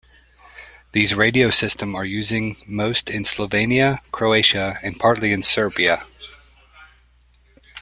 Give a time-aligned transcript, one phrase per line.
[0.93, 6.07] These radio system are using most in Slovenia, Croatia and partly in Serbia.